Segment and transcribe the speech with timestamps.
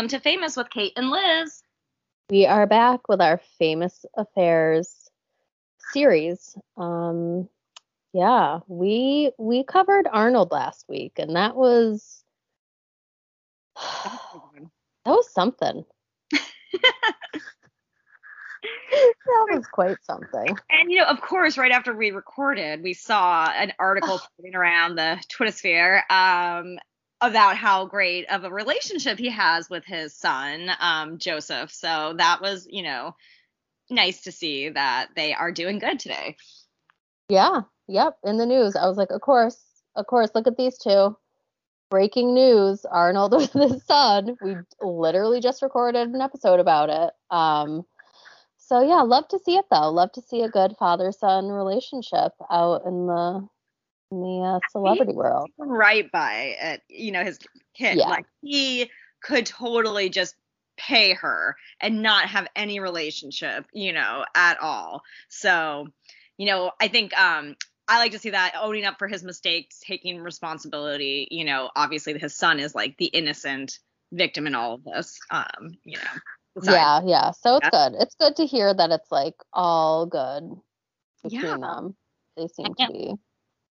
[0.00, 1.62] Welcome to Famous with Kate and Liz.
[2.30, 5.10] We are back with our Famous Affairs
[5.92, 6.56] series.
[6.78, 7.50] Um,
[8.14, 12.24] yeah, we we covered Arnold last week, and that was
[13.76, 14.18] that
[15.04, 15.84] was something.
[16.32, 17.18] that
[19.50, 20.56] was quite something.
[20.70, 24.94] And you know, of course, right after we recorded, we saw an article floating around
[24.94, 26.78] the Twitter sphere um,
[27.20, 31.70] about how great of a relationship he has with his son, um, Joseph.
[31.70, 33.14] So that was, you know,
[33.90, 36.36] nice to see that they are doing good today.
[37.28, 37.62] Yeah.
[37.88, 38.18] Yep.
[38.24, 39.58] In the news, I was like, of course,
[39.96, 40.30] of course.
[40.34, 41.16] Look at these two.
[41.90, 44.36] Breaking news: Arnold with his son.
[44.40, 47.10] We literally just recorded an episode about it.
[47.34, 47.84] Um,
[48.58, 49.90] so yeah, love to see it though.
[49.90, 53.48] Love to see a good father-son relationship out in the
[54.10, 55.50] in the uh, celebrity world.
[55.58, 57.38] Right by it, you know, his
[57.74, 57.98] kid.
[57.98, 58.08] Yeah.
[58.08, 58.90] Like he
[59.22, 60.34] could totally just
[60.76, 65.02] pay her and not have any relationship, you know, at all.
[65.28, 65.88] So,
[66.36, 69.80] you know, I think um I like to see that owning up for his mistakes,
[69.84, 73.78] taking responsibility, you know, obviously his son is like the innocent
[74.12, 75.18] victim in all of this.
[75.30, 76.72] Um, you know.
[76.72, 77.30] Yeah, yeah.
[77.32, 77.90] So it's yeah.
[77.90, 77.98] good.
[78.00, 80.50] It's good to hear that it's like all good
[81.22, 81.56] between yeah.
[81.56, 81.96] them.
[82.36, 83.14] They seem to be.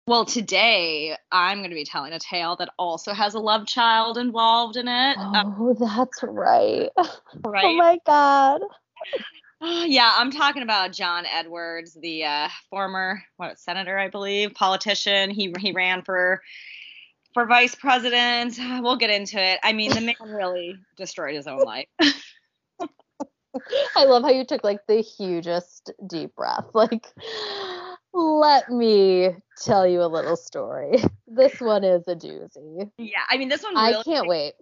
[0.08, 4.16] Well, today I'm going to be telling a tale that also has a love child
[4.16, 5.18] involved in it.
[5.18, 6.88] Um, oh, that's right.
[7.44, 7.64] Right.
[7.66, 8.62] Oh my God.
[9.60, 15.30] yeah, I'm talking about John Edwards, the uh, former what senator, I believe, politician.
[15.30, 16.40] He he ran for
[17.34, 18.58] for vice president.
[18.80, 19.60] We'll get into it.
[19.62, 21.86] I mean, the man really destroyed his own life.
[23.94, 26.64] I love how you took like the hugest deep breath.
[26.72, 27.06] Like
[28.18, 29.30] let me
[29.62, 31.02] tell you a little story.
[31.30, 32.90] This one is a doozy.
[32.96, 33.74] Yeah, I mean, this one.
[33.74, 34.54] Really I can't wait.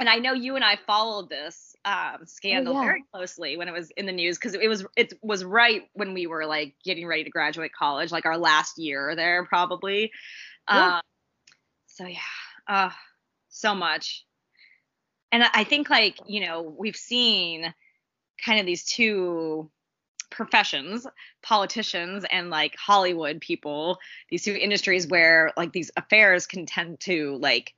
[0.00, 2.86] And I know you and I followed this um, scandal oh, yeah.
[2.86, 6.14] very closely when it was in the news because it was it was right when
[6.14, 10.10] we were like getting ready to graduate college, like our last year there probably.
[10.68, 10.96] Yeah.
[10.96, 11.02] Um,
[11.86, 12.18] so yeah,
[12.66, 12.90] uh,
[13.48, 14.26] so much.
[15.30, 17.72] And I think like you know we've seen
[18.44, 19.70] kind of these two
[20.32, 21.06] professions,
[21.42, 23.98] politicians and like Hollywood people,
[24.30, 27.74] these two industries where like these affairs can tend to like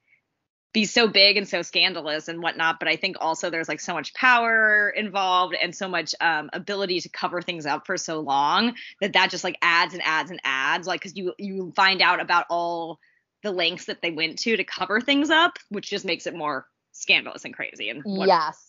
[0.75, 2.81] be so big and so scandalous and whatnot.
[2.81, 7.01] But I think also there's like so much power involved and so much um, ability
[7.01, 10.41] to cover things up for so long that that just like adds and adds and
[10.45, 10.87] adds.
[10.87, 12.99] Like, cause you you find out about all
[13.45, 16.67] the lengths that they went to to cover things up, which just makes it more
[16.91, 17.89] scandalous and crazy.
[17.89, 18.64] And yes,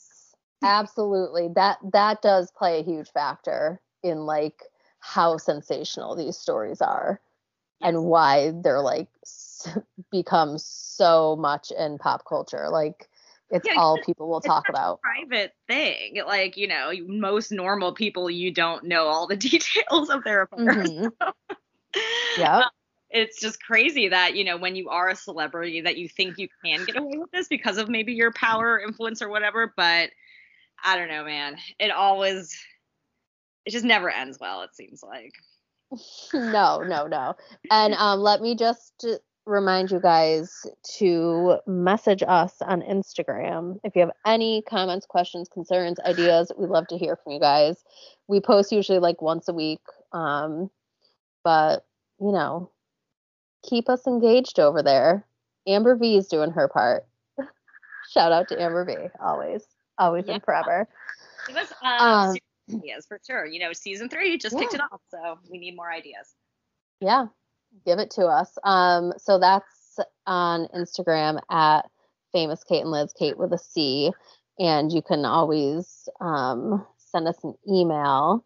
[0.66, 1.50] Absolutely.
[1.56, 4.64] That that does play a huge factor in like
[5.00, 7.22] how sensational these stories are
[7.82, 9.08] and why they're like
[10.12, 12.70] become so much in pop culture.
[12.70, 13.08] Like
[13.52, 15.02] it's yeah, all people will talk about.
[15.02, 16.22] private thing.
[16.26, 20.90] Like, you know, most normal people you don't know all the details of their affairs.
[20.90, 21.08] Mm-hmm.
[22.40, 22.58] yeah.
[22.58, 22.70] Um,
[23.12, 26.50] it's just crazy that, you know, when you are a celebrity that you think you
[26.66, 30.10] can get away with this because of maybe your power, influence or whatever, but
[30.86, 31.58] I don't know, man.
[31.80, 32.56] It always
[33.66, 35.34] it just never ends well, it seems like.
[36.34, 37.34] no, no, no.
[37.72, 39.06] And um let me just
[39.48, 40.66] remind you guys
[40.98, 46.52] to message us on Instagram if you have any comments, questions, concerns, ideas.
[46.58, 47.84] We love to hear from you guys.
[48.28, 49.82] We post usually like once a week.
[50.14, 50.70] Um
[51.44, 51.86] but,
[52.20, 52.72] you know,
[53.68, 55.26] keep us engaged over there.
[55.68, 57.08] Amber V is doing her part.
[58.12, 59.66] Shout out to Amber V always
[59.98, 60.36] always yeah.
[60.36, 60.88] and forever.
[61.48, 62.36] Give us uh, um,
[62.74, 63.46] ideas for sure.
[63.46, 64.62] You know, season three just yeah.
[64.62, 66.36] kicked it off, so we need more ideas.
[67.00, 67.28] Yeah,
[67.86, 68.58] give it to us.
[68.64, 71.90] Um, so that's on Instagram at
[72.32, 74.12] famous Kate and Liz, Kate with a C,
[74.60, 78.46] and you can always um, send us an email,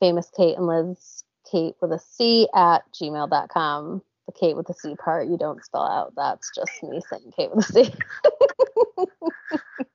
[0.00, 4.02] famous Kate and Liz, Kate with a C at gmail.com.
[4.26, 6.12] The Kate with the C part you don't spell out.
[6.16, 7.94] That's just me saying Kate with a C.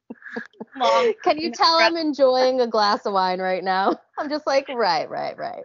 [0.77, 3.99] Mom, can you tell I'm enjoying a glass of wine right now?
[4.17, 5.63] I'm just like, right, right, right.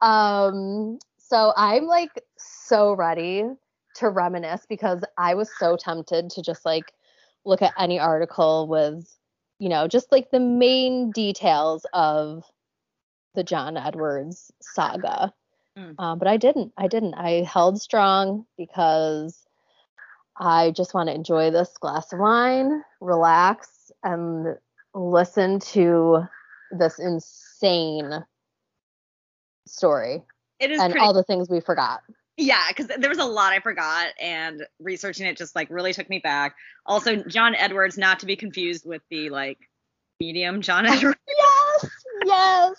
[0.00, 3.44] Um, so I'm like so ready
[3.96, 6.92] to reminisce because I was so tempted to just like
[7.44, 9.08] look at any article with,
[9.58, 12.44] you know, just like the main details of
[13.34, 15.32] the John Edwards saga.
[15.78, 15.94] Mm.
[15.98, 16.72] Um, but I didn't.
[16.76, 17.14] I didn't.
[17.14, 19.46] I held strong because
[20.36, 23.68] I just want to enjoy this glass of wine, relax,
[24.02, 24.56] and
[24.94, 26.22] listen to
[26.72, 28.24] this insane
[29.66, 30.22] story
[30.58, 32.00] it is and pretty- all the things we forgot.
[32.36, 36.08] Yeah, because there was a lot I forgot, and researching it just like really took
[36.08, 36.54] me back.
[36.86, 39.58] Also, John Edwards, not to be confused with the like
[40.20, 41.18] medium John Edwards.
[41.28, 41.86] yes,
[42.24, 42.78] yes.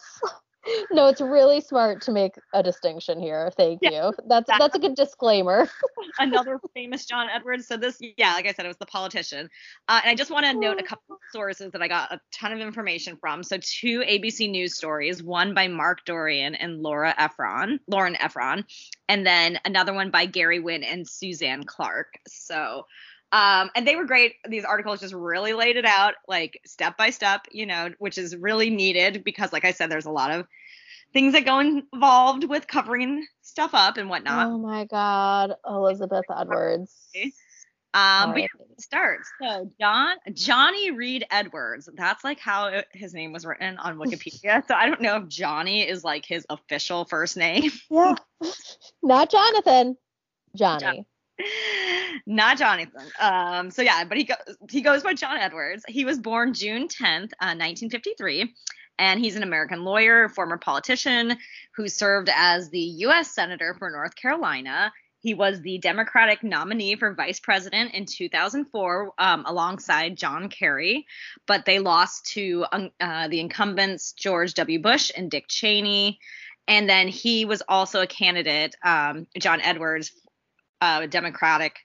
[0.92, 3.52] no, it's really smart to make a distinction here.
[3.58, 4.14] Thank yeah, you.
[4.28, 4.56] That's exactly.
[4.60, 5.70] that's a good disclaimer.
[6.20, 7.68] Another famous John Edwards.
[7.68, 9.50] So this, yeah, like I said, it was the politician.
[9.88, 12.20] Uh, and I just want to note a couple of sources that I got a
[12.32, 13.44] ton of information from.
[13.44, 18.64] So two ABC News stories, one by Mark Dorian and Laura Effron, Lauren Effron,
[19.10, 22.20] and then another one by Gary Wynn and Suzanne Clark.
[22.28, 22.86] So
[23.32, 24.36] um, and they were great.
[24.48, 28.36] These articles just really laid it out, like step by step, you know, which is
[28.36, 30.46] really needed because, like I said, there's a lot of
[31.14, 34.48] things that go involved with covering stuff up and whatnot.
[34.48, 36.94] Oh my God, Elizabeth Edwards.
[37.94, 38.48] Um, but
[38.80, 39.20] start.
[39.42, 41.90] So John Johnny Reid Edwards.
[41.94, 44.66] That's like how it, his name was written on Wikipedia.
[44.66, 47.70] so I don't know if Johnny is like his official first name.
[47.90, 48.16] Yeah,
[49.04, 49.98] not Jonathan.
[50.56, 50.82] Johnny.
[50.82, 51.06] John-
[52.26, 53.06] not Jonathan.
[53.20, 54.38] Um, so yeah, but he goes
[54.70, 55.84] he goes by John Edwards.
[55.88, 58.54] He was born June 10th, uh, 1953,
[59.00, 61.38] and he's an American lawyer, former politician
[61.76, 63.34] who served as the U.S.
[63.34, 64.92] senator for North Carolina.
[65.22, 71.06] He was the Democratic nominee for vice president in 2004 um, alongside John Kerry,
[71.46, 74.82] but they lost to um, uh, the incumbents George W.
[74.82, 76.20] Bush and Dick Cheney.
[76.68, 80.12] And then he was also a candidate, um, John Edwards,
[80.82, 81.78] uh, Democratic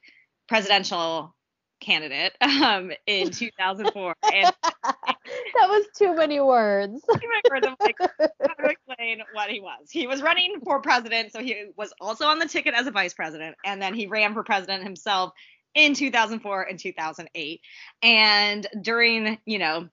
[0.49, 1.35] presidential
[1.81, 4.15] candidate um, in 2004.
[4.33, 7.03] and that was too many words.
[7.03, 7.67] too many words.
[7.67, 9.91] I'm like, how to explain what he was?
[9.91, 13.15] He was running for president, so he was also on the ticket as a vice
[13.15, 15.33] president, and then he ran for president himself
[15.75, 17.61] in 2004 and 2008.
[18.03, 19.89] And during, you know,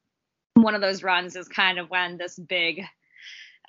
[0.54, 2.84] one of those runs is kind of when this big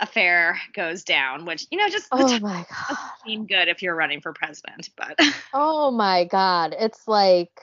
[0.00, 4.20] affair goes down, which you know just oh my god seem good if you're running
[4.20, 5.18] for president, but
[5.54, 7.60] oh my god, it's like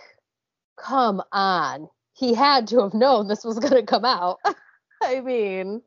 [0.77, 4.39] come on, he had to have known this was gonna come out.
[5.03, 5.81] I mean.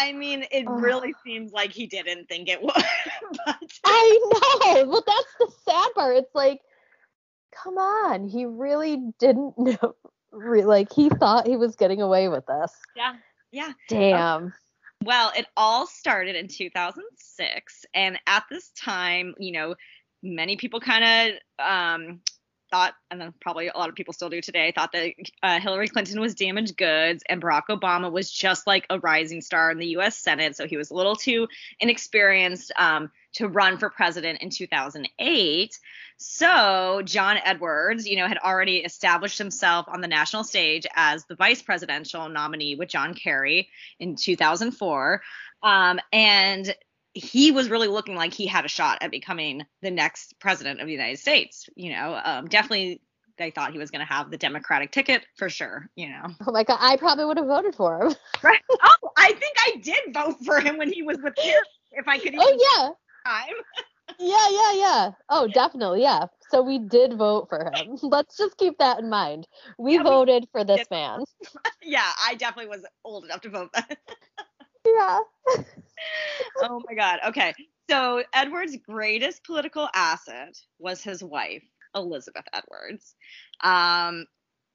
[0.00, 0.74] I mean, it oh.
[0.74, 2.72] really seems like he didn't think it would.
[2.72, 3.56] but...
[3.84, 4.18] I
[4.64, 4.84] know.
[4.88, 6.16] Well, that's the sad part.
[6.16, 6.60] It's like,
[7.52, 9.96] come on, he really didn't know.
[10.30, 12.72] Like he thought he was getting away with this.
[12.94, 13.14] Yeah.
[13.50, 13.72] Yeah.
[13.88, 14.52] Damn.
[15.04, 17.86] Well, it all started in 2006.
[17.94, 19.74] And at this time, you know,
[20.22, 22.20] many people kind of um,
[22.70, 25.12] thought, and then probably a lot of people still do today, thought that
[25.42, 29.70] uh, Hillary Clinton was damaged goods and Barack Obama was just like a rising star
[29.70, 30.56] in the US Senate.
[30.56, 31.48] So he was a little too
[31.80, 35.78] inexperienced um, to run for president in 2008.
[36.16, 41.36] So John Edwards, you know, had already established himself on the national stage as the
[41.36, 43.68] vice presidential nominee with John Kerry
[44.00, 45.22] in 2004.
[45.62, 46.74] Um, and
[47.14, 50.86] he was really looking like he had a shot at becoming the next president of
[50.86, 51.68] the United States.
[51.76, 53.00] You know, um, definitely
[53.36, 55.88] they thought he was going to have the Democratic ticket for sure.
[55.94, 56.26] You know.
[56.44, 58.14] Oh my God, I probably would have voted for him.
[58.42, 58.60] right.
[58.82, 61.54] Oh, I think I did vote for him when he was with Kerry.
[61.92, 62.34] If I could.
[62.38, 62.90] oh yeah.
[63.26, 63.54] Time.
[64.18, 65.10] yeah, yeah, yeah.
[65.28, 66.26] Oh, definitely, yeah.
[66.50, 67.98] So we did vote for him.
[68.02, 69.46] Let's just keep that in mind.
[69.78, 70.90] We yeah, voted we for this did.
[70.90, 71.24] man.
[71.82, 73.70] yeah, I definitely was old enough to vote.
[74.86, 75.20] yeah.
[76.62, 77.20] oh my God.
[77.26, 77.54] Okay.
[77.90, 81.64] So Edward's greatest political asset was his wife,
[81.94, 83.14] Elizabeth Edwards.
[83.62, 84.26] Um,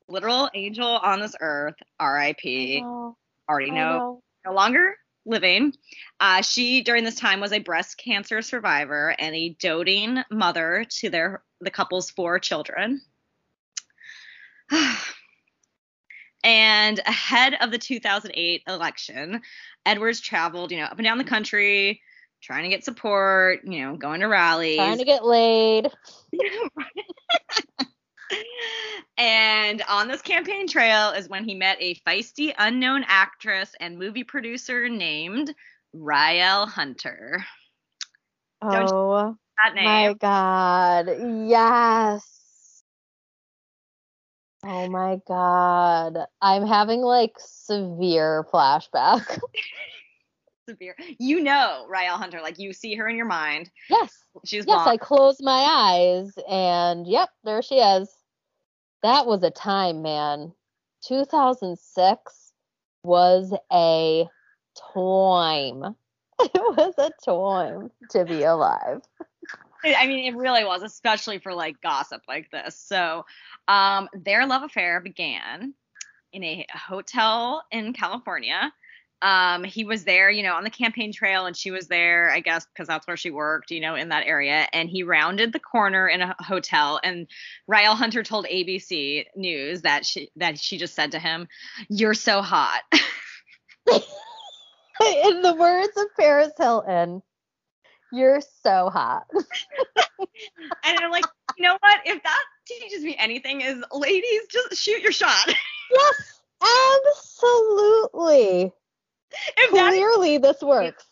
[0.07, 2.83] literal angel on this earth, R.I.P.
[3.49, 5.73] Already know, know, no longer living.
[6.19, 11.09] Uh, she during this time was a breast cancer survivor and a doting mother to
[11.09, 13.01] their the couple's four children.
[16.43, 19.41] and ahead of the 2008 election,
[19.85, 22.01] Edwards traveled, you know, up and down the country,
[22.41, 25.89] trying to get support, you know, going to rallies, trying to get laid.
[29.17, 34.23] and on this campaign trail is when he met a feisty unknown actress and movie
[34.23, 35.53] producer named
[35.95, 37.43] Rielle Hunter.
[38.61, 39.35] Oh
[39.75, 41.07] my god.
[41.47, 42.83] Yes.
[44.65, 46.17] Oh my god.
[46.41, 49.39] I'm having like severe flashback.
[50.69, 50.95] severe.
[51.19, 53.69] You know Rielle Hunter, like you see her in your mind.
[53.89, 54.13] Yes.
[54.45, 58.09] She's Yes, I close my eyes and yep, there she is.
[59.03, 60.53] That was a time, man.
[61.05, 62.53] 2006
[63.03, 64.27] was a
[64.93, 65.95] time.
[66.39, 69.01] It was a time to be alive.
[69.85, 72.75] I mean, it really was, especially for like gossip like this.
[72.75, 73.25] So,
[73.67, 75.73] um, their love affair began
[76.33, 78.73] in a hotel in California.
[79.23, 82.41] Um, he was there, you know, on the campaign trail, and she was there, I
[82.41, 84.67] guess, because that's where she worked, you know, in that area.
[84.73, 87.27] And he rounded the corner in a hotel, and
[87.71, 91.47] Rielle Hunter told ABC News that she that she just said to him,
[91.87, 93.01] "You're so hot." in
[95.41, 97.23] the words of Paris Hilton,
[98.11, 99.23] "You're so hot."
[100.19, 101.25] and I'm like,
[101.57, 101.99] you know what?
[102.05, 105.47] If that teaches me anything, is ladies, just shoot your shot.
[105.91, 106.41] yes,
[107.31, 108.73] absolutely
[109.57, 111.05] if Clearly, this works.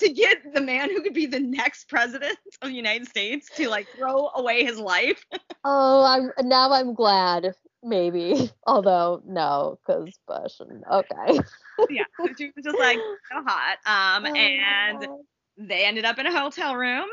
[0.00, 3.68] To get the man who could be the next president of the United States to
[3.68, 5.24] like throw away his life.
[5.64, 7.54] oh, I'm now I'm glad.
[7.82, 10.60] Maybe, although no, because Bush.
[10.60, 11.38] And, okay.
[11.88, 12.98] yeah, so she was just like
[13.32, 13.78] so hot.
[13.86, 15.08] Um, oh, and
[15.56, 17.06] they ended up in a hotel room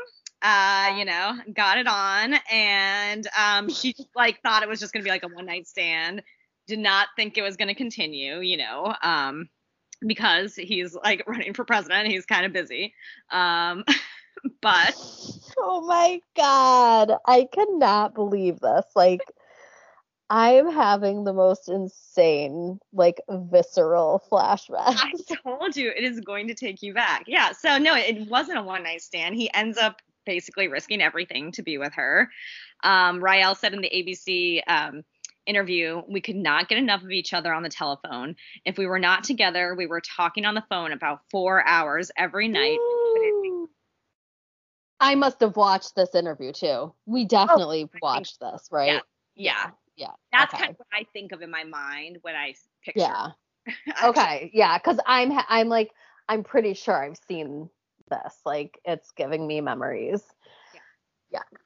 [0.44, 4.92] uh, you know, got it on, and um, she just like thought it was just
[4.92, 6.22] gonna be like a one night stand.
[6.66, 8.94] Did not think it was gonna continue, you know.
[9.02, 9.48] Um,
[10.06, 12.08] because he's like running for president.
[12.08, 12.94] He's kind of busy.
[13.30, 13.84] Um,
[14.60, 14.94] but
[15.58, 18.84] oh my god, I cannot believe this.
[18.94, 19.20] Like
[20.30, 24.98] I'm having the most insane, like visceral flashbacks.
[25.02, 27.24] I told you it is going to take you back.
[27.26, 27.52] Yeah.
[27.52, 29.34] So no, it wasn't a one night stand.
[29.34, 32.30] He ends up basically risking everything to be with her.
[32.82, 35.04] Um, Rielle said in the ABC um,
[35.46, 38.36] interview, we could not get enough of each other on the telephone.
[38.64, 42.48] If we were not together, we were talking on the phone about four hours every
[42.48, 42.78] night.
[45.00, 46.94] I must have watched this interview too.
[47.06, 48.92] We oh, definitely oh, watched this, right?
[48.92, 49.00] Yeah.
[49.34, 49.70] Yeah.
[49.96, 50.10] yeah.
[50.32, 50.62] That's okay.
[50.62, 53.00] kind of what I think of in my mind when I picture.
[53.00, 53.28] Yeah.
[54.04, 54.50] okay.
[54.54, 54.78] Yeah.
[54.78, 55.90] Cause I'm, I'm like,
[56.28, 57.68] I'm pretty sure I've seen
[58.08, 58.34] this.
[58.46, 60.22] Like it's giving me memories.
[60.72, 60.80] Yeah.
[61.32, 61.58] Yeah.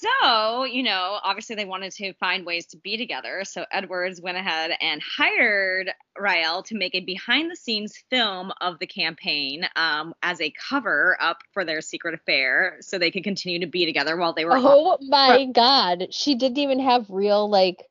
[0.00, 3.42] So, you know, obviously they wanted to find ways to be together.
[3.44, 8.78] So Edwards went ahead and hired Rielle to make a behind the scenes film of
[8.78, 13.60] the campaign um, as a cover up for their secret affair so they could continue
[13.60, 14.56] to be together while they were.
[14.56, 16.06] Oh my God.
[16.14, 17.84] She didn't even have real, like,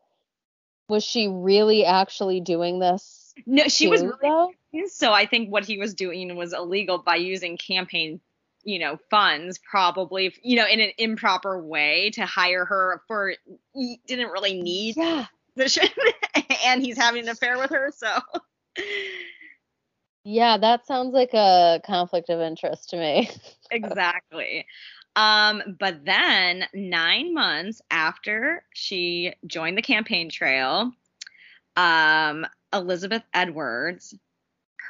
[0.88, 3.36] was she really actually doing this?
[3.46, 4.88] No, she too, was really.
[4.88, 8.20] So I think what he was doing was illegal by using campaign
[8.64, 13.34] you know funds probably you know in an improper way to hire her for
[13.74, 15.26] he didn't really need yeah.
[15.56, 15.88] position
[16.66, 18.20] and he's having an affair with her so.
[20.24, 23.30] Yeah that sounds like a conflict of interest to me.
[23.72, 24.66] Exactly.
[25.16, 30.92] Um but then 9 months after she joined the campaign trail
[31.76, 34.16] um Elizabeth Edwards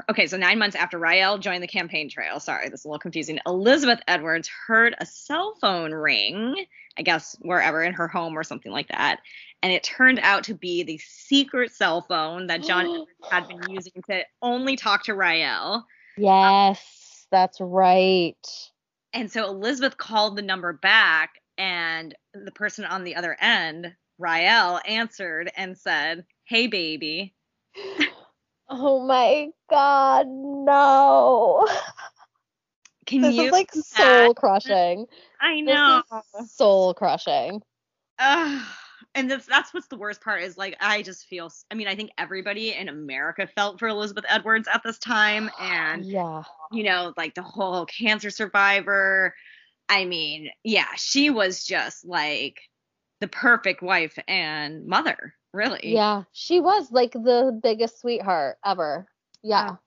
[0.09, 2.99] okay, so nine months after Rielle joined the campaign trail, sorry, this is a little
[2.99, 3.39] confusing.
[3.45, 6.65] Elizabeth Edwards heard a cell phone ring,
[6.97, 9.19] I guess wherever in her home or something like that.
[9.61, 13.69] And it turned out to be the secret cell phone that John Edwards had been
[13.69, 15.83] using to only talk to Rielle.
[16.17, 18.47] Yes, that's right.
[19.13, 24.79] And so Elizabeth called the number back, and the person on the other end, Rielle,
[24.85, 27.33] answered and said, Hey, baby.
[28.69, 31.67] Oh my god, no.
[33.07, 35.07] Can this is like soul crushing.
[35.41, 36.03] I know.
[36.45, 37.63] soul crushing.
[38.19, 38.63] Uh,
[39.15, 41.95] and that's that's what's the worst part is like I just feel I mean I
[41.95, 46.43] think everybody in America felt for Elizabeth Edwards at this time and yeah.
[46.71, 49.33] You know, like the whole cancer survivor.
[49.88, 52.61] I mean, yeah, she was just like
[53.21, 55.93] the perfect wife and mother Really?
[55.93, 59.07] Yeah, she was like the biggest sweetheart ever.
[59.41, 59.77] Yeah.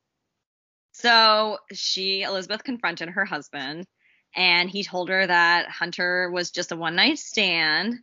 [0.93, 3.87] So she, Elizabeth, confronted her husband,
[4.35, 7.95] and he told her that Hunter was just a one night stand,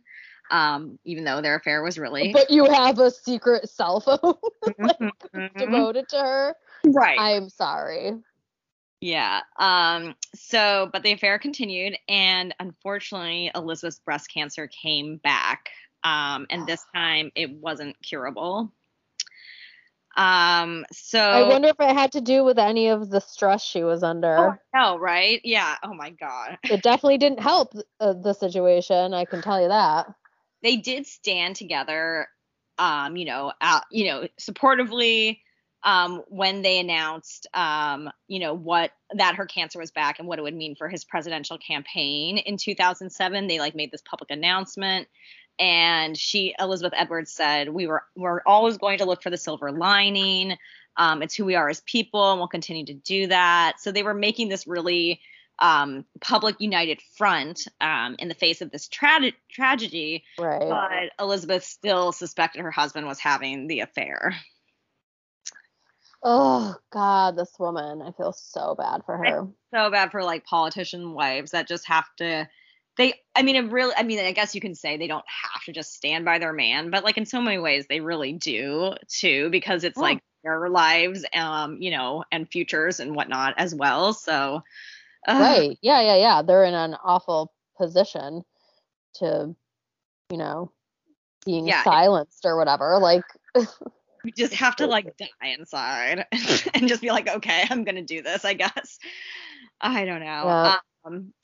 [0.50, 2.32] um, even though their affair was really.
[2.32, 4.34] But you have a secret cell phone
[4.78, 5.58] like, mm-hmm.
[5.58, 6.56] devoted to her.
[6.84, 7.18] Right.
[7.18, 8.12] I'm sorry.
[9.00, 9.40] Yeah.
[9.58, 10.14] Um.
[10.34, 15.70] So, but the affair continued, and unfortunately, Elizabeth's breast cancer came back
[16.04, 18.72] um, and this time it wasn't curable.
[20.16, 23.84] Um, so I wonder if it had to do with any of the stress she
[23.84, 24.36] was under.
[24.36, 25.40] Oh, no, right?
[25.44, 25.76] Yeah.
[25.82, 26.58] Oh my god.
[26.64, 29.14] It definitely didn't help uh, the situation.
[29.14, 30.12] I can tell you that.
[30.62, 32.28] They did stand together,
[32.76, 35.38] um, you know, out, you know, supportively
[35.82, 40.38] um, when they announced, um, you know, what that her cancer was back and what
[40.38, 43.46] it would mean for his presidential campaign in 2007.
[43.46, 45.08] They like made this public announcement
[45.60, 49.70] and she Elizabeth Edwards said we were we're always going to look for the silver
[49.70, 50.56] lining.
[50.96, 53.74] Um, it's who we are as people, and we'll continue to do that.
[53.78, 55.20] So they were making this really
[55.60, 60.24] um, public united front um, in the face of this tra- tragedy.
[60.38, 60.68] Right.
[60.68, 64.34] But Elizabeth still suspected her husband was having the affair.
[66.22, 68.02] Oh God, this woman.
[68.02, 69.48] I feel so bad for her.
[69.72, 72.48] So bad for like politician wives that just have to
[72.96, 75.64] they I mean it really I mean I guess you can say they don't have
[75.64, 78.94] to just stand by their man, but like in so many ways they really do
[79.08, 84.12] too, because it's like their lives, um, you know, and futures and whatnot as well.
[84.12, 84.62] So
[85.26, 85.78] uh, Right.
[85.82, 86.42] Yeah, yeah, yeah.
[86.42, 88.42] They're in an awful position
[89.14, 89.54] to,
[90.30, 90.72] you know,
[91.44, 92.98] being yeah, silenced or whatever.
[92.98, 96.26] Like you just have to like die inside
[96.74, 98.98] and just be like, okay, I'm gonna do this, I guess.
[99.80, 100.44] I don't know.
[100.46, 100.62] Yeah.
[100.74, 100.80] Um,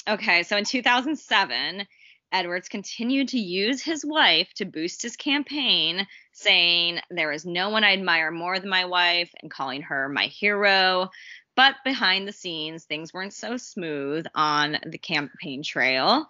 [0.08, 1.86] okay, so in 2007,
[2.32, 7.84] Edwards continued to use his wife to boost his campaign, saying, There is no one
[7.84, 11.10] I admire more than my wife, and calling her my hero.
[11.54, 16.26] But behind the scenes, things weren't so smooth on the campaign trail.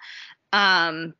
[0.53, 1.15] Um,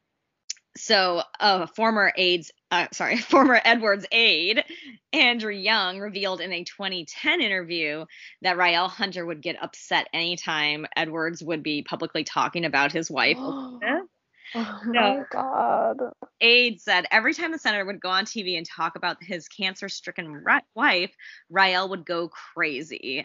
[0.77, 2.53] so a former aides
[2.85, 4.65] uh, sorry former edwards aide
[5.13, 8.05] andrew young revealed in a 2010 interview
[8.43, 13.39] that rielle hunter would get upset anytime edwards would be publicly talking about his wife
[14.55, 15.97] Oh my God.
[16.41, 19.89] Aide said every time the senator would go on TV and talk about his cancer
[19.89, 21.13] stricken wife,
[21.53, 23.25] Rielle would go crazy.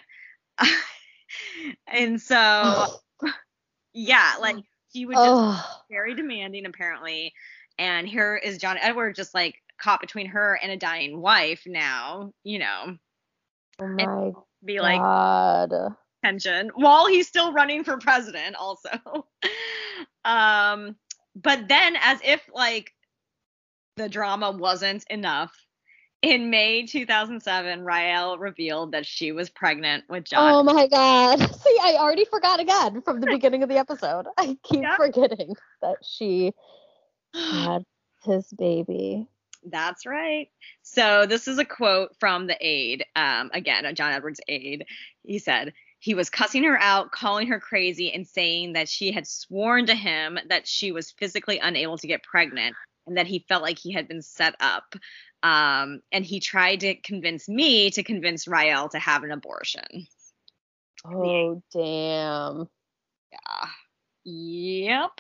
[1.88, 2.88] and so,
[3.94, 4.58] yeah, like
[4.92, 5.66] he would just oh.
[5.90, 7.34] very demanding apparently.
[7.82, 12.32] And here is John Edward just like caught between her and a dying wife now,
[12.44, 12.96] you know.
[13.82, 14.32] Oh my
[14.64, 15.74] be like God.
[16.24, 18.92] tension while he's still running for president also.
[20.26, 20.96] um
[21.36, 22.92] but then as if like
[23.98, 25.52] the drama wasn't enough
[26.22, 30.54] in May 2007, Rielle revealed that she was pregnant with John.
[30.54, 31.40] Oh my God.
[31.56, 34.28] See, I already forgot again from the beginning of the episode.
[34.38, 36.54] I keep forgetting that she
[37.34, 37.84] had
[38.24, 39.28] his baby.
[39.64, 40.50] That's right.
[40.82, 43.06] So this is a quote from the aide.
[43.16, 44.86] Um, again, John Edwards' aide.
[45.24, 49.28] He said, he was cussing her out, calling her crazy, and saying that she had
[49.28, 53.62] sworn to him that she was physically unable to get pregnant and that he felt
[53.62, 54.96] like he had been set up.
[55.44, 60.08] Um, and he tried to convince me to convince Rielle to have an abortion.
[61.06, 62.68] Oh, damn.
[63.32, 63.70] Yeah.
[64.24, 65.12] Yep.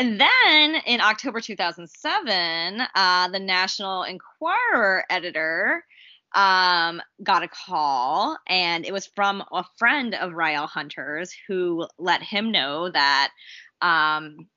[0.00, 5.84] And then in October 2007, uh, the National Enquirer editor
[6.34, 12.22] um, got a call, and it was from a friend of Rielle Hunter's who let
[12.22, 13.30] him know that
[13.82, 14.48] um,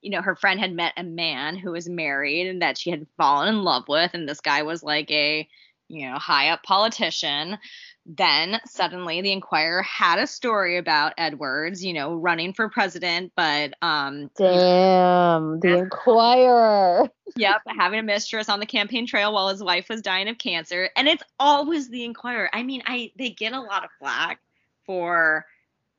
[0.00, 3.08] you know, her friend had met a man who was married and that she had
[3.16, 5.48] fallen in love with, and this guy was like a,
[5.88, 7.58] you know, high up politician.
[8.06, 13.72] Then suddenly the Enquirer had a story about Edwards, you know, running for president, but
[13.80, 17.08] um Damn, the Enquirer.
[17.36, 20.90] yep, having a mistress on the campaign trail while his wife was dying of cancer.
[20.96, 22.50] And it's always the Enquirer.
[22.52, 24.40] I mean, I they get a lot of flack
[24.84, 25.46] for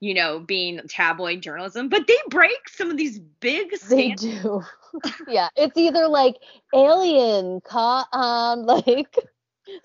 [0.01, 4.21] you know, being tabloid journalism, but they break some of these big standards.
[4.21, 4.61] They do.
[5.27, 6.35] yeah, it's either like
[6.75, 9.17] alien caught on like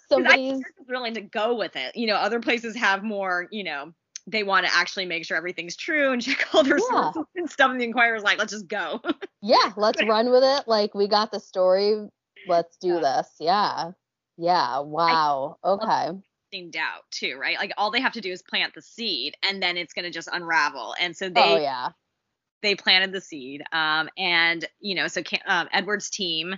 [0.09, 1.97] somebody's willing to go with it.
[1.97, 3.93] You know, other places have more, you know,
[4.27, 7.13] they want to actually make sure everything's true and check all their yeah.
[7.13, 7.71] sources and stuff.
[7.71, 9.01] And the Enquirer's like, let's just go.
[9.43, 10.65] yeah, let's run with it.
[10.67, 12.09] Like we got the story.
[12.47, 13.01] Let's do yeah.
[13.01, 13.29] this.
[13.39, 13.91] Yeah.
[14.37, 14.81] Yeah.
[14.81, 15.59] Wow.
[15.63, 16.11] I, okay
[16.71, 17.57] doubt too, right?
[17.57, 20.11] Like all they have to do is plant the seed and then it's going to
[20.11, 20.95] just unravel.
[21.01, 21.91] And so they, oh, yeah.
[22.63, 23.63] they planted the seed.
[23.73, 26.57] Um, and you know, so um, Edward's team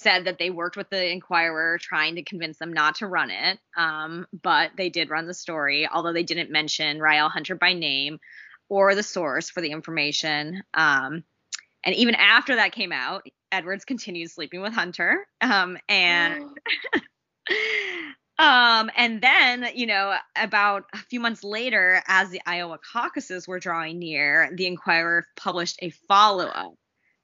[0.00, 3.58] said that they worked with the Enquirer trying to convince them not to run it.
[3.76, 8.18] Um, but they did run the story, although they didn't mention Rielle Hunter by name
[8.68, 10.62] or the source for the information.
[10.74, 11.24] Um,
[11.84, 15.26] and even after that came out, Edwards continued sleeping with Hunter.
[15.40, 16.44] Um, and
[18.40, 23.58] Um, and then, you know, about a few months later, as the Iowa caucuses were
[23.58, 26.72] drawing near, the Enquirer published a follow up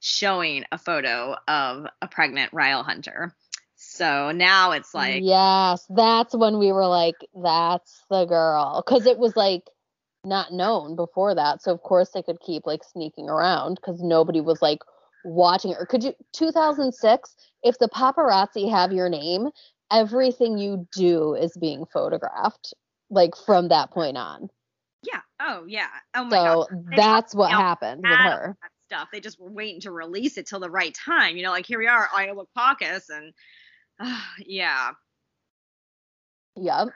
[0.06, 3.34] showing a photo of a pregnant Rielle Hunter.
[3.74, 5.22] So now it's like.
[5.24, 8.82] Yes, that's when we were like, that's the girl.
[8.86, 9.64] Because it was like
[10.24, 11.60] not known before that.
[11.62, 14.80] So, of course, they could keep like sneaking around because nobody was like
[15.24, 15.84] watching her.
[15.86, 19.50] Could you, 2006, if the paparazzi have your name,
[19.90, 22.74] everything you do is being photographed
[23.10, 24.50] like from that point on.
[25.02, 25.20] Yeah.
[25.40, 25.88] Oh yeah.
[26.14, 26.96] Oh my so God.
[26.96, 28.56] that's what happened with her.
[28.86, 29.08] Stuff.
[29.12, 31.36] They just were waiting to release it till the right time.
[31.36, 33.32] You know, like here we are, Iowa caucus, and
[33.98, 34.90] uh, yeah.
[36.56, 36.88] Yep.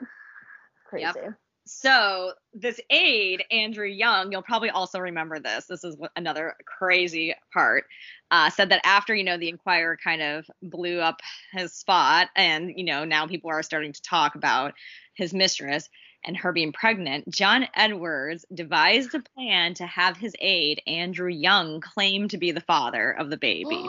[0.87, 1.03] Crazy.
[1.03, 1.33] Yep.
[1.65, 5.65] so this aide, Andrew Young, you'll probably also remember this.
[5.65, 7.85] This is another crazy part.
[8.31, 11.19] Uh, said that after you know the Enquirer kind of blew up
[11.51, 14.73] his spot, and you know now people are starting to talk about
[15.13, 15.89] his mistress
[16.23, 17.29] and her being pregnant.
[17.29, 22.61] John Edwards devised a plan to have his aide Andrew Young claim to be the
[22.61, 23.87] father of the baby.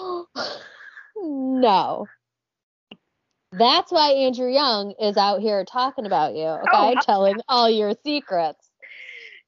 [1.17, 2.07] no.
[3.53, 6.97] That's why Andrew Young is out here talking about you, oh, okay?
[6.99, 8.71] Oh, Telling all your secrets.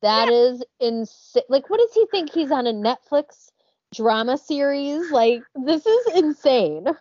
[0.03, 0.35] That yeah.
[0.35, 1.45] is insane.
[1.49, 2.31] Like, what does he think?
[2.31, 3.49] He's on a Netflix
[3.95, 5.11] drama series?
[5.11, 6.87] Like, this is insane.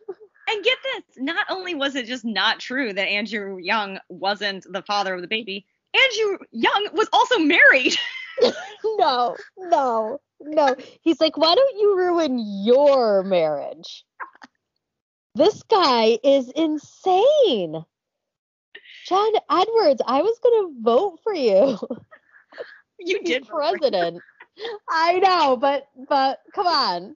[0.46, 4.82] And get this, not only was it just not true that Andrew Young wasn't the
[4.82, 7.96] father of the baby, Andrew Young was also married.
[8.98, 10.76] no, no, no.
[11.02, 14.04] He's like, why don't you ruin your marriage?
[15.36, 17.84] This guy is insane.
[19.08, 21.78] John Edwards, I was gonna vote for you.
[23.00, 24.22] You did president.
[24.90, 27.16] I know, but but come on.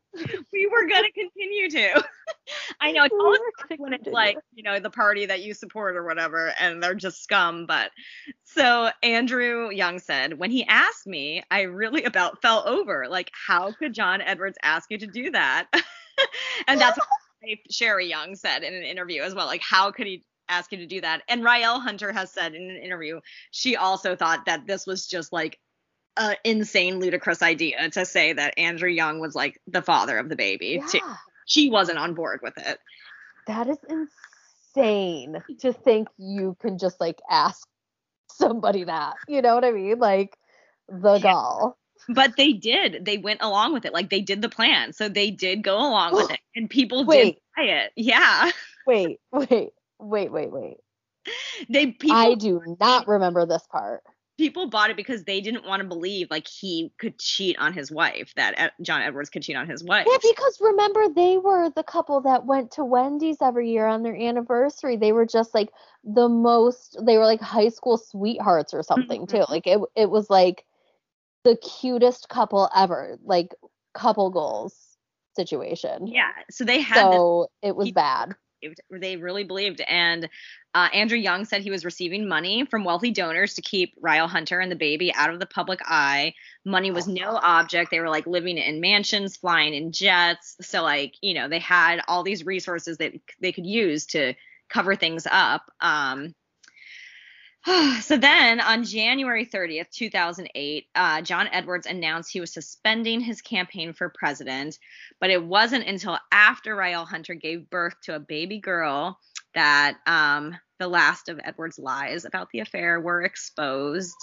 [0.51, 2.03] We were gonna continue to.
[2.81, 3.39] I know it's always
[3.77, 7.23] when it's like, you know, the party that you support or whatever, and they're just
[7.23, 7.65] scum.
[7.65, 7.91] But
[8.43, 13.07] so Andrew Young said, when he asked me, I really about fell over.
[13.07, 15.67] Like, how could John Edwards ask you to do that?
[16.67, 19.45] and that's what Cheri Young said in an interview as well.
[19.45, 21.21] Like, how could he ask you to do that?
[21.27, 23.19] And Rielle Hunter has said in an interview,
[23.51, 25.59] she also thought that this was just like
[26.19, 30.35] an insane, ludicrous idea to say that Andrew Young was like the father of the
[30.35, 30.79] baby.
[30.81, 30.87] Yeah.
[30.87, 31.01] She,
[31.45, 32.79] she wasn't on board with it.
[33.47, 37.67] That is insane to think you can just like ask
[38.29, 39.15] somebody that.
[39.27, 39.99] You know what I mean?
[39.99, 40.37] Like
[40.89, 41.19] the yeah.
[41.19, 41.77] gall.
[42.09, 43.05] But they did.
[43.05, 43.93] They went along with it.
[43.93, 44.93] Like they did the plan.
[44.93, 46.39] So they did go along with it.
[46.55, 47.35] And people wait.
[47.35, 47.91] did buy it.
[47.95, 48.51] Yeah.
[48.87, 50.77] Wait, wait, wait, wait, wait.
[51.67, 54.01] They people I do not remember this part
[54.37, 57.91] people bought it because they didn't want to believe like he could cheat on his
[57.91, 60.05] wife that John Edwards could cheat on his wife.
[60.09, 64.15] Yeah, because remember they were the couple that went to Wendy's every year on their
[64.15, 64.95] anniversary.
[64.95, 65.69] They were just like
[66.03, 69.37] the most they were like high school sweethearts or something mm-hmm.
[69.37, 69.45] too.
[69.49, 70.65] Like it it was like
[71.43, 73.17] the cutest couple ever.
[73.23, 73.53] Like
[73.93, 74.75] couple goals
[75.35, 76.07] situation.
[76.07, 76.29] Yeah.
[76.51, 78.35] So they had So this, it was he, bad
[78.89, 79.81] they really believed.
[79.81, 80.29] And
[80.73, 84.59] uh, Andrew Young said he was receiving money from wealthy donors to keep Rielle Hunter
[84.59, 86.33] and the baby out of the public eye.
[86.65, 87.91] Money was no object.
[87.91, 90.55] They were like living in mansions, flying in jets.
[90.61, 94.33] So, like, you know, they had all these resources that they could use to
[94.69, 95.63] cover things up.
[95.81, 96.35] Um,
[98.01, 103.93] so then on January 30th, 2008, uh, John Edwards announced he was suspending his campaign
[103.93, 104.77] for president,
[105.19, 109.19] but it wasn't until after Rielle Hunter gave birth to a baby girl
[109.53, 114.15] that um, the last of Edwards' lies about the affair were exposed.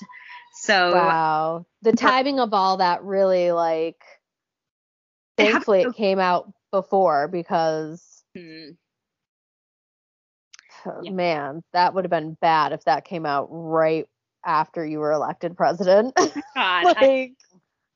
[0.63, 4.01] So wow, the timing of all that really like.
[5.37, 8.23] Thankfully, it came out before because.
[8.37, 8.71] Hmm
[11.03, 11.11] yeah.
[11.11, 14.07] man, that would have been bad if that came out right
[14.45, 16.15] after you were elected president.
[16.55, 17.33] God, like, I,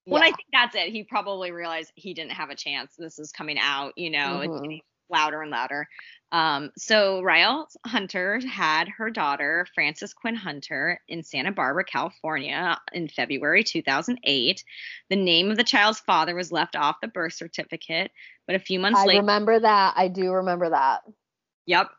[0.06, 0.28] well, yeah.
[0.28, 0.90] I think that's it.
[0.90, 2.94] He probably realized he didn't have a chance.
[2.98, 4.76] This is coming out, you know, mm-hmm.
[5.10, 5.86] louder and louder.
[6.30, 13.08] Um, so Rielle Hunter had her daughter, Frances Quinn Hunter, in Santa Barbara, California in
[13.08, 14.64] February 2008.
[15.08, 18.10] The name of the child's father was left off the birth certificate,
[18.46, 19.18] but a few months I later.
[19.18, 19.94] I remember that.
[19.96, 21.00] I do remember that.
[21.68, 21.90] Yep.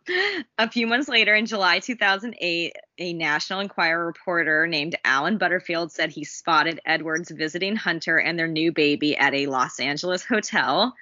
[0.58, 6.10] A few months later, in July 2008, a National Enquirer reporter named Alan Butterfield said
[6.10, 10.96] he spotted Edwards visiting Hunter and their new baby at a Los Angeles hotel.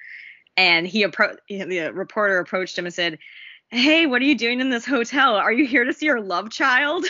[0.57, 3.19] And he appro- the reporter approached him and said,
[3.69, 5.35] Hey, what are you doing in this hotel?
[5.35, 7.05] Are you here to see your love child?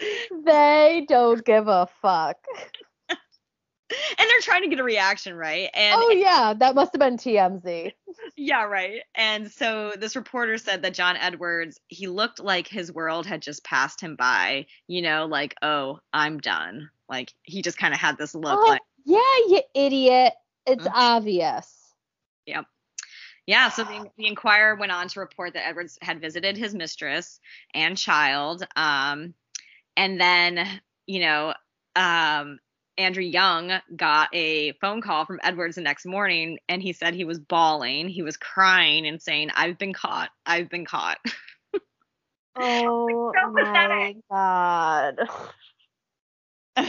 [0.46, 2.38] they don't give a fuck
[4.18, 5.68] and they're trying to get a reaction, right?
[5.74, 7.92] And oh yeah, that must have been TMZ.
[8.40, 9.02] Yeah, right.
[9.16, 13.64] And so this reporter said that John Edwards, he looked like his world had just
[13.64, 14.66] passed him by.
[14.86, 16.88] You know, like oh, I'm done.
[17.08, 18.60] Like he just kind of had this look.
[18.62, 20.34] Oh, like yeah, you idiot.
[20.66, 20.94] It's mm-hmm.
[20.94, 21.94] obvious.
[22.46, 22.66] Yep.
[23.46, 27.40] Yeah, so the, the Enquirer went on to report that Edwards had visited his mistress
[27.72, 28.64] and child.
[28.76, 29.32] Um,
[29.96, 31.54] and then, you know,
[31.96, 32.58] um,
[32.98, 37.24] Andrew Young got a phone call from Edwards the next morning and he said he
[37.24, 38.08] was bawling.
[38.08, 40.30] He was crying and saying, I've been caught.
[40.44, 41.18] I've been caught.
[42.60, 45.16] Oh so my God.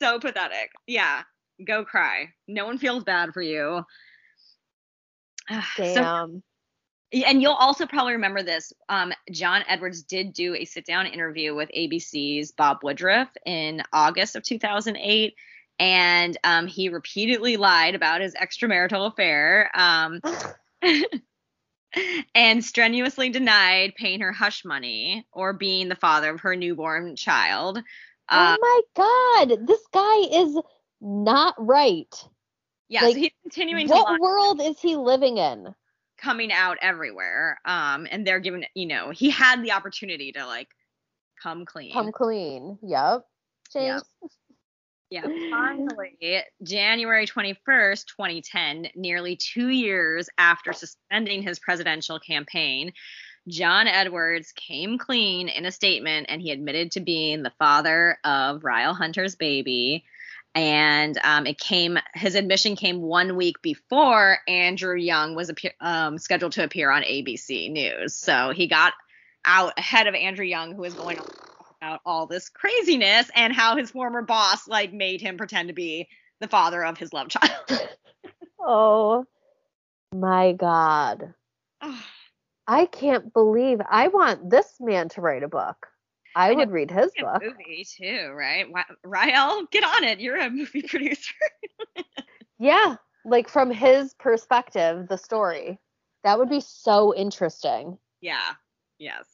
[0.00, 0.70] so pathetic.
[0.86, 1.22] Yeah.
[1.66, 2.28] Go cry.
[2.46, 3.82] No one feels bad for you.
[5.76, 5.94] Damn.
[5.94, 6.42] So,
[7.12, 8.72] and you'll also probably remember this.
[8.88, 14.36] Um, John Edwards did do a sit down interview with ABC's Bob Woodruff in August
[14.36, 15.34] of 2008.
[15.78, 20.20] And um, he repeatedly lied about his extramarital affair um,
[22.34, 27.78] and strenuously denied paying her hush money or being the father of her newborn child.
[28.28, 30.56] Uh, oh my God, this guy is
[31.00, 32.14] not right.
[32.88, 35.74] Yeah, like, so he's continuing what world is he living in?
[36.22, 37.60] Coming out everywhere.
[37.64, 40.68] Um, and they're giving, you know, he had the opportunity to like
[41.42, 41.92] come clean.
[41.92, 42.78] Come clean.
[42.82, 43.22] Yep.
[43.72, 44.02] James.
[44.22, 44.30] Yep.
[45.10, 52.94] Yeah, finally, January 21st, 2010, nearly two years after suspending his presidential campaign,
[53.46, 58.62] John Edwards came clean in a statement and he admitted to being the father of
[58.62, 60.04] Rielle Hunter's baby
[60.54, 66.18] and um, it came his admission came one week before andrew young was appear, um,
[66.18, 68.14] scheduled to appear on abc news.
[68.14, 68.92] So he got
[69.44, 71.26] out ahead of andrew young who was going on
[71.80, 76.08] about all this craziness and how his former boss like made him pretend to be
[76.40, 77.66] the father of his love child.
[78.64, 79.26] Oh
[80.14, 81.34] my god.
[82.68, 85.88] I can't believe i want this man to write a book
[86.34, 87.42] I would read his book.
[87.42, 88.66] Movie too, right?
[89.04, 90.20] Rielle, get on it.
[90.20, 91.34] You're a movie producer.
[92.58, 95.78] yeah, like from his perspective, the story.
[96.24, 97.98] That would be so interesting.
[98.20, 98.52] Yeah.
[98.98, 99.26] Yes.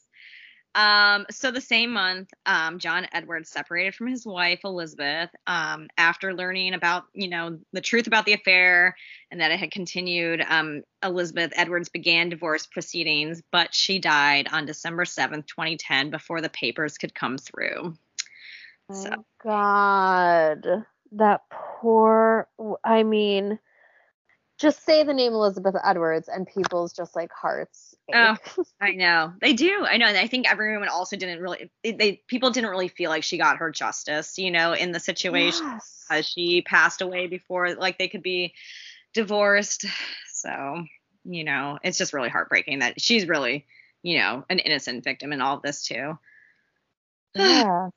[0.78, 6.32] Um, so the same month, um, John Edwards separated from his wife Elizabeth um, after
[6.32, 8.94] learning about, you know, the truth about the affair
[9.32, 10.40] and that it had continued.
[10.48, 16.48] Um, Elizabeth Edwards began divorce proceedings, but she died on December 7th, 2010, before the
[16.48, 17.96] papers could come through.
[18.88, 19.24] Oh so.
[19.42, 20.64] God,
[21.10, 22.46] that poor.
[22.84, 23.58] I mean,
[24.58, 27.96] just say the name Elizabeth Edwards and people's just like hearts.
[28.12, 28.36] Oh,
[28.80, 29.84] I know they do.
[29.84, 30.06] I know.
[30.06, 31.70] And I think everyone also didn't really.
[31.82, 35.66] They people didn't really feel like she got her justice, you know, in the situation
[35.66, 36.06] yes.
[36.10, 38.54] as she passed away before like they could be
[39.14, 39.84] divorced.
[40.32, 40.84] So
[41.24, 43.66] you know, it's just really heartbreaking that she's really,
[44.02, 46.18] you know, an innocent victim in all of this too.
[47.34, 47.90] Yeah.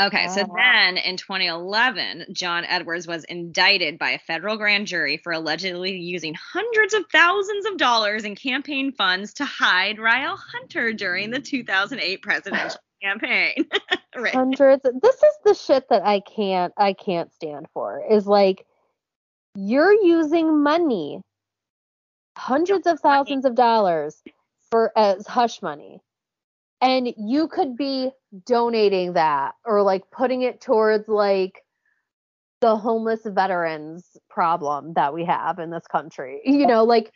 [0.00, 5.16] Okay, so oh, then in 2011, John Edwards was indicted by a federal grand jury
[5.16, 10.92] for allegedly using hundreds of thousands of dollars in campaign funds to hide Rielle Hunter
[10.92, 13.66] during the 2008 presidential campaign.
[14.16, 14.34] right.
[14.34, 14.82] Hundreds.
[14.82, 18.02] This is the shit that I can't I can't stand for.
[18.10, 18.66] Is like
[19.54, 21.20] you're using money,
[22.36, 24.22] hundreds of thousands of dollars
[24.70, 26.00] for as hush money
[26.80, 28.10] and you could be
[28.44, 31.62] donating that or like putting it towards like
[32.60, 37.12] the homeless veterans problem that we have in this country you know like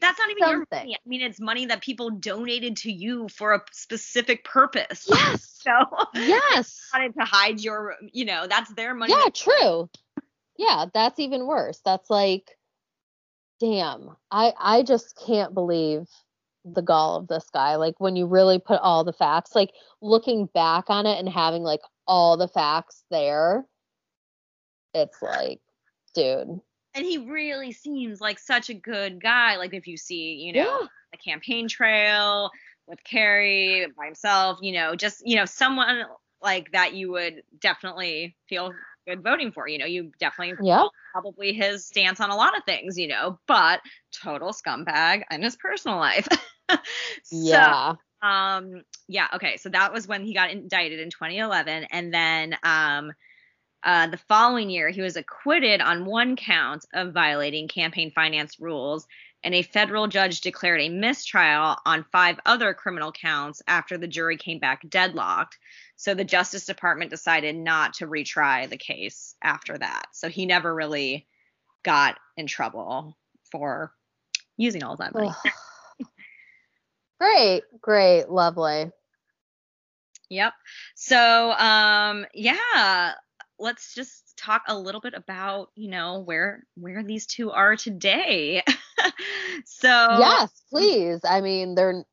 [0.00, 0.48] that's not even something.
[0.50, 0.94] your money.
[0.94, 5.08] I mean, it's money that people donated to you for a specific purpose.
[5.18, 5.60] Yes.
[5.60, 5.72] So
[6.14, 9.12] yes, wanted to hide your, you know, that's their money.
[9.12, 9.90] Yeah, true.
[10.56, 11.80] Yeah, that's even worse.
[11.84, 12.56] That's like,
[13.60, 14.16] damn.
[14.30, 16.06] I I just can't believe
[16.74, 17.76] the gall of this guy.
[17.76, 21.62] Like when you really put all the facts, like looking back on it and having
[21.62, 23.66] like all the facts there,
[24.94, 25.60] it's like,
[26.14, 26.60] dude.
[26.94, 29.56] And he really seems like such a good guy.
[29.56, 30.86] Like if you see, you know, yeah.
[31.12, 32.50] the campaign trail
[32.86, 36.04] with Kerry by himself, you know, just, you know, someone
[36.42, 38.72] like that you would definitely feel
[39.08, 39.66] good voting for.
[39.68, 40.84] You know, you definitely yeah.
[41.12, 43.80] probably his stance on a lot of things, you know, but
[44.12, 46.28] total scumbag in his personal life.
[47.32, 47.94] yeah.
[48.22, 49.56] um yeah, okay.
[49.56, 53.12] So that was when he got indicted in 2011 and then um
[53.84, 59.06] uh, the following year, he was acquitted on one count of violating campaign finance rules,
[59.44, 64.36] and a federal judge declared a mistrial on five other criminal counts after the jury
[64.36, 65.56] came back deadlocked.
[65.98, 70.06] So the Justice Department decided not to retry the case after that.
[70.12, 71.26] So he never really
[71.82, 73.18] got in trouble
[73.50, 73.92] for
[74.56, 75.32] using all that money.
[77.20, 78.92] Great, great, lovely.
[80.30, 80.52] Yep.
[80.94, 83.14] So, um, yeah,
[83.58, 88.62] let's just talk a little bit about, you know, where where these two are today.
[89.64, 91.22] so Yes, please.
[91.28, 92.04] I mean, they're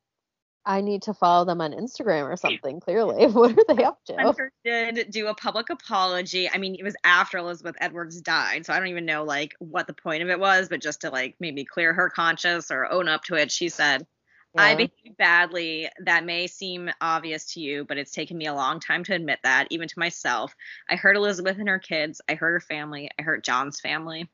[0.66, 3.28] I need to follow them on Instagram or something, clearly.
[3.36, 4.16] What are they up to?
[4.16, 6.50] Hunter did do a public apology.
[6.50, 9.88] I mean, it was after Elizabeth Edwards died, so I don't even know like what
[9.88, 13.08] the point of it was, but just to like maybe clear her conscience or own
[13.08, 14.08] up to it, she said,
[14.56, 14.64] yeah.
[14.64, 15.90] I behaved badly.
[16.00, 19.40] That may seem obvious to you, but it's taken me a long time to admit
[19.44, 20.56] that, even to myself.
[20.90, 22.22] I hurt Elizabeth and her kids.
[22.30, 23.10] I hurt her family.
[23.20, 24.30] I hurt John's family.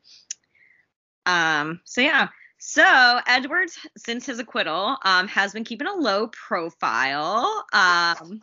[1.26, 2.30] Um, so yeah.
[2.63, 7.65] So Edwards, since his acquittal, um, has been keeping a low profile.
[7.74, 8.39] Um,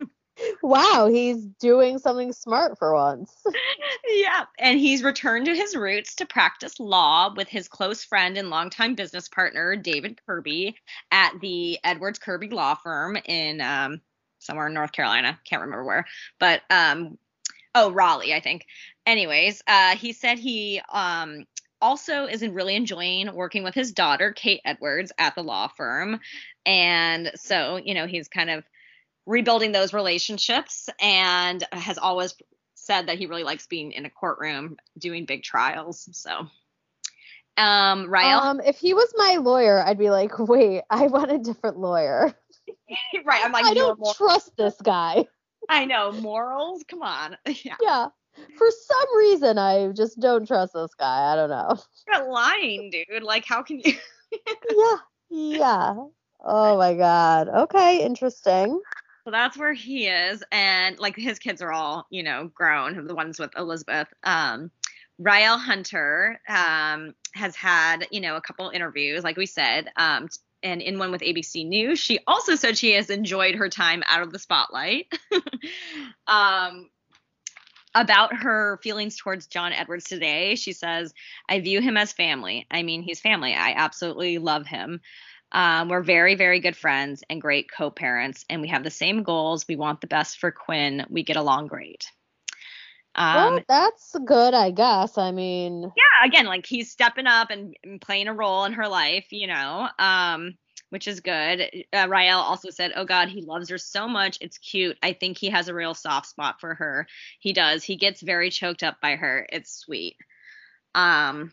[0.62, 3.34] wow, he's doing something smart for once.
[4.08, 8.48] yeah, and he's returned to his roots to practice law with his close friend and
[8.48, 10.76] longtime business partner David Kirby
[11.10, 14.00] at the Edwards Kirby Law Firm in um,
[14.38, 15.36] somewhere in North Carolina.
[15.44, 16.06] Can't remember where,
[16.38, 17.18] but um,
[17.74, 18.66] oh Raleigh, I think.
[19.04, 21.44] Anyways, uh, he said he um,
[21.80, 26.20] also isn't really enjoying working with his daughter Cate Edwards at the law firm,
[26.64, 28.64] and so you know he's kind of
[29.26, 32.34] rebuilding those relationships and has always
[32.74, 36.08] said that he really likes being in a courtroom doing big trials.
[36.12, 36.46] So,
[37.56, 38.40] um, Rielle.
[38.40, 42.32] Um, if he was my lawyer, I'd be like, wait, I want a different lawyer.
[43.24, 43.44] right.
[43.44, 45.26] I'm like, I don't trust this guy.
[45.68, 46.84] I know morals.
[46.88, 47.36] Come on.
[47.64, 47.76] Yeah.
[47.82, 48.06] Yeah.
[48.56, 51.32] For some reason, I just don't trust this guy.
[51.32, 51.76] I don't know.
[52.08, 53.22] You're lying, dude.
[53.22, 53.94] Like, how can you?
[54.76, 54.96] yeah.
[55.28, 55.94] Yeah.
[56.44, 57.48] Oh my God.
[57.48, 58.04] Okay.
[58.04, 58.80] Interesting.
[59.24, 60.42] So that's where he is.
[60.52, 64.08] And like his kids are all, you know, grown, the ones with Elizabeth.
[64.22, 64.70] Um,
[65.20, 70.28] Rielle Hunter um, has had, you know, a couple interviews, like we said, um,
[70.62, 74.22] and in one with ABC News, she also said she has enjoyed her time out
[74.22, 75.12] of the spotlight.
[76.26, 76.88] um,
[77.96, 81.14] about her feelings towards John Edwards today, she says,
[81.48, 82.66] I view him as family.
[82.70, 83.54] I mean, he's family.
[83.54, 85.00] I absolutely love him.
[85.52, 89.22] Um, we're very, very good friends and great co parents, and we have the same
[89.22, 89.66] goals.
[89.66, 91.06] We want the best for Quinn.
[91.08, 92.10] We get along great.
[93.14, 95.16] Um, well, that's good, I guess.
[95.16, 98.88] I mean, yeah, again, like he's stepping up and, and playing a role in her
[98.88, 100.58] life, you know, um,
[100.90, 101.60] which is good.
[101.92, 104.38] Uh, Rielle also said, Oh God, he loves her so much.
[104.40, 104.96] It's cute.
[105.02, 107.06] I think he has a real soft spot for her.
[107.40, 107.84] He does.
[107.84, 109.46] He gets very choked up by her.
[109.50, 110.16] It's sweet.
[110.94, 111.52] Um,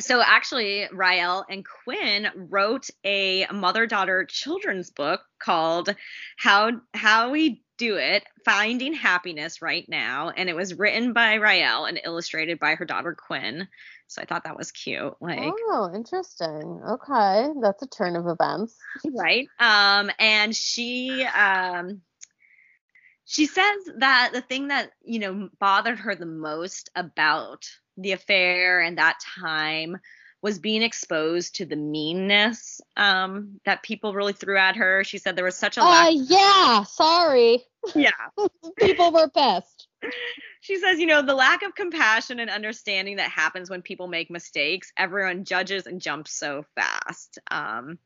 [0.00, 5.94] so actually Rielle and Quinn wrote a mother-daughter children's book called
[6.36, 11.88] How How We Do It: Finding Happiness Right Now and it was written by Rielle
[11.88, 13.68] and illustrated by her daughter Quinn.
[14.06, 15.14] So I thought that was cute.
[15.20, 16.80] Like Oh, interesting.
[16.88, 17.50] Okay.
[17.60, 18.76] That's a turn of events.
[19.04, 19.48] Right.
[19.58, 22.02] Um and she um
[23.26, 27.64] she says that the thing that, you know, bothered her the most about
[27.96, 29.98] the affair and that time
[30.46, 35.02] was being exposed to the meanness um, that people really threw at her.
[35.02, 36.06] She said there was such a lack.
[36.06, 37.64] Uh, yeah, sorry.
[37.96, 38.10] Yeah.
[38.78, 39.88] people were pissed.
[40.60, 44.30] She says, you know, the lack of compassion and understanding that happens when people make
[44.30, 47.40] mistakes, everyone judges and jumps so fast.
[47.50, 47.98] Um,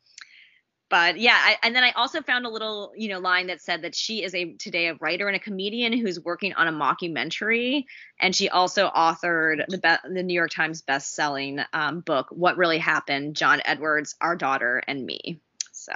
[0.91, 3.83] but yeah I, and then i also found a little you know line that said
[3.83, 7.85] that she is a today a writer and a comedian who's working on a mockumentary.
[8.19, 12.79] And she also authored the be- the new york times best-selling um, book what really
[12.79, 15.41] happened john edwards our daughter and me.
[15.73, 15.93] So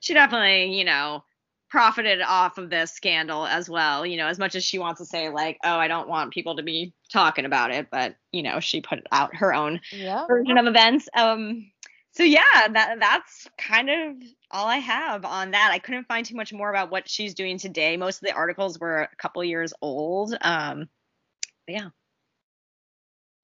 [0.00, 1.22] she definitely you know
[1.68, 4.04] profited off of this scandal as well.
[4.04, 6.56] You know as much as she wants to say like oh i don't want people
[6.56, 10.26] to be talking about it but you know she put out her own yeah.
[10.26, 11.08] version of events.
[11.14, 11.70] Um
[12.12, 14.16] so yeah, that that's kind of
[14.50, 15.70] all I have on that.
[15.72, 17.96] I couldn't find too much more about what she's doing today.
[17.96, 20.36] Most of the articles were a couple years old.
[20.40, 20.88] Um,
[21.68, 21.90] yeah.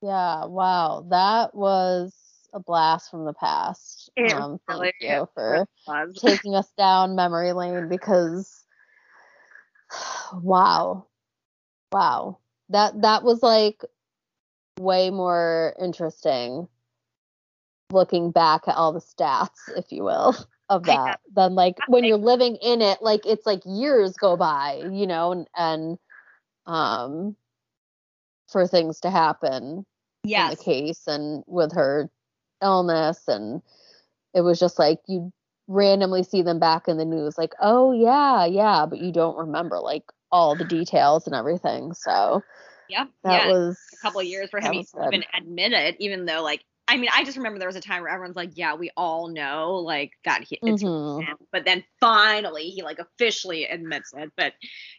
[0.03, 0.47] Yeah.
[0.47, 2.13] Wow, that was
[2.53, 4.11] a blast from the past.
[4.19, 5.67] Um, thank you for
[6.17, 8.65] taking us down memory lane because,
[10.35, 11.07] wow,
[11.93, 12.39] wow,
[12.71, 13.85] that that was like
[14.81, 16.69] way more interesting
[17.91, 20.37] looking back at all the stats, if you will,
[20.69, 24.83] of that than like when you're living in it, like it's like years go by,
[24.93, 25.99] you know, and, and
[26.67, 27.37] um
[28.49, 29.85] for things to happen
[30.25, 30.51] yes.
[30.51, 32.11] in the case and with her
[32.63, 33.63] illness and
[34.35, 35.33] it was just like you
[35.69, 39.79] randomly see them back in the news like oh yeah yeah but you don't remember
[39.79, 42.43] like all the details and everything so
[42.89, 43.53] yeah that yeah.
[43.53, 47.11] was a couple years for him to even admit it even though like I mean,
[47.13, 50.13] I just remember there was a time where everyone's like, "Yeah, we all know, like
[50.25, 51.33] that." He, it's mm-hmm.
[51.51, 54.31] but then finally, he like officially admits it.
[54.37, 54.53] But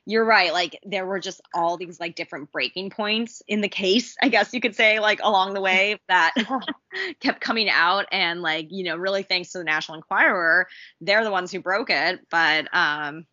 [0.06, 4.16] you're right, like there were just all these like different breaking points in the case,
[4.22, 6.34] I guess you could say, like along the way that
[7.22, 10.68] kept coming out, and like you know, really thanks to the National Enquirer,
[11.00, 12.20] they're the ones who broke it.
[12.30, 13.26] But um,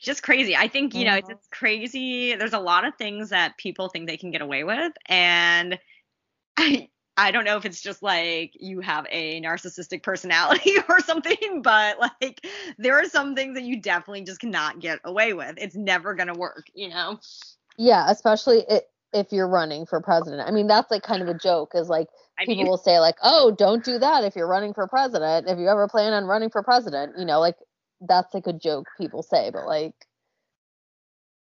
[0.00, 0.54] just crazy.
[0.54, 2.36] I think you know, it's, it's crazy.
[2.36, 5.76] There's a lot of things that people think they can get away with, and
[6.56, 6.88] I
[7.18, 11.98] I don't know if it's just like you have a narcissistic personality or something, but
[11.98, 12.46] like
[12.78, 15.54] there are some things that you definitely just cannot get away with.
[15.58, 17.18] It's never going to work, you know?
[17.76, 20.46] Yeah, especially it if you're running for president.
[20.46, 22.06] I mean, that's like kind of a joke is like
[22.38, 25.48] I people mean, will say like, "Oh, don't do that if you're running for president.
[25.48, 27.56] If you ever plan on running for president, you know, like
[28.00, 29.94] that's like a joke people say, but like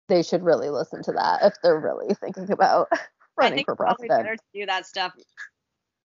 [0.07, 2.97] they should really listen to that if they're really thinking about I
[3.37, 4.41] running think for it's probably better president.
[4.53, 5.13] to do that stuff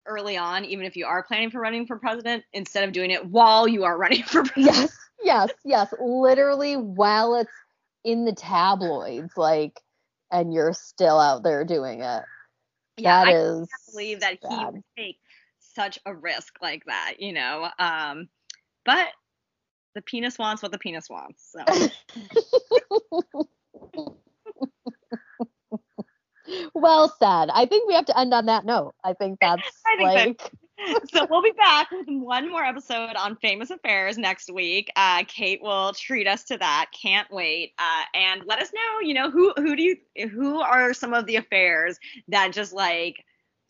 [0.07, 3.27] early on, even if you are planning for running for president, instead of doing it
[3.27, 4.77] while you are running for president.
[4.77, 5.95] Yes, yes, yes.
[6.01, 7.51] Literally while it's
[8.05, 9.81] in the tabloids, like,
[10.31, 12.23] and you're still out there doing it.
[12.97, 15.19] Yeah, That I is can't believe that he would take
[15.61, 17.69] such a risk like that, you know.
[17.79, 18.29] Um,
[18.85, 19.09] but
[19.95, 21.53] the penis wants what the penis wants.
[21.53, 21.65] So
[26.81, 27.51] well said.
[27.53, 28.95] I think we have to end on that note.
[29.05, 30.15] I think that's I think so.
[30.15, 30.53] like
[31.13, 34.91] so we'll be back with one more episode on famous affairs next week.
[34.97, 36.87] Uh, Kate will treat us to that.
[37.01, 37.73] Can't wait.
[37.79, 39.97] Uh, and let us know, you know, who who do you
[40.31, 41.99] who are some of the affairs
[42.29, 43.25] that just like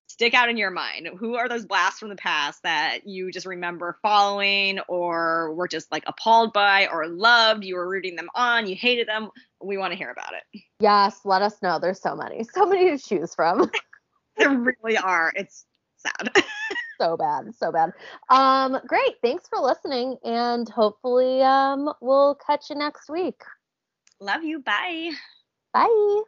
[0.09, 1.09] stick out in your mind?
[1.19, 5.93] Who are those blasts from the past that you just remember following or were just
[5.93, 7.65] like appalled by or loved?
[7.65, 9.31] You were rooting them on, you hated them.
[9.63, 10.63] We want to hear about it.
[10.81, 11.79] yes, let us know.
[11.79, 12.45] There's so many.
[12.45, 13.71] So many to choose from.
[14.37, 14.51] There
[14.85, 15.33] really are.
[15.35, 16.31] It's sad.
[17.01, 17.53] so bad.
[17.57, 17.91] So bad.
[18.31, 19.17] Um, great.
[19.21, 23.43] Thanks for listening and hopefully um we'll catch you next week.
[24.21, 24.61] Love you.
[24.61, 25.11] Bye.
[25.75, 26.23] Bye.